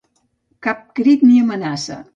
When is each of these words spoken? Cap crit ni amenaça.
Cap 0.67 0.81
crit 1.01 1.27
ni 1.31 1.39
amenaça. 1.47 2.05